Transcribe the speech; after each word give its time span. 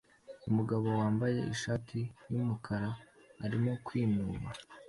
Umugabo 0.49 0.85
wambaye 0.99 1.39
ishati 1.53 1.99
yumukara 2.31 2.89
arimo 3.45 3.71
kwinuba 3.85 4.49